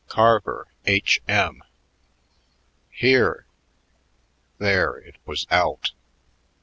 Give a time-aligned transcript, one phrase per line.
[0.07, 1.61] "Carver, H.M."
[2.89, 3.45] "Here!"
[4.57, 4.97] There!
[4.97, 5.91] it was out!